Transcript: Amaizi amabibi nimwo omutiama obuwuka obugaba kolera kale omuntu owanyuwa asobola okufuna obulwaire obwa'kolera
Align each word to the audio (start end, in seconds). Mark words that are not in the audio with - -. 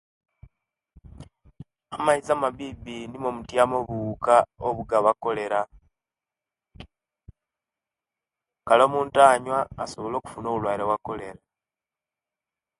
Amaizi 1.95 2.29
amabibi 2.35 2.95
nimwo 3.09 3.27
omutiama 3.33 3.75
obuwuka 3.81 4.35
obugaba 4.67 5.11
kolera 5.21 5.61
kale 8.67 8.81
omuntu 8.87 9.15
owanyuwa 9.19 9.61
asobola 9.83 10.15
okufuna 10.17 10.47
obulwaire 10.49 10.83
obwa'kolera 10.85 11.41